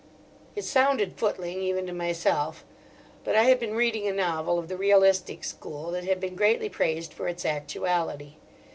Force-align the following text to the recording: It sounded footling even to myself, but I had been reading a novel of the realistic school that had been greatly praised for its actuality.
It 0.55 0.63
sounded 0.63 1.13
footling 1.19 1.61
even 1.61 1.85
to 1.85 1.93
myself, 1.93 2.65
but 3.23 3.35
I 3.35 3.43
had 3.43 3.59
been 3.59 3.75
reading 3.75 4.07
a 4.07 4.11
novel 4.13 4.57
of 4.57 4.67
the 4.67 4.75
realistic 4.75 5.43
school 5.43 5.91
that 5.91 6.05
had 6.05 6.19
been 6.19 6.33
greatly 6.35 6.69
praised 6.69 7.13
for 7.13 7.27
its 7.27 7.45
actuality. 7.45 8.37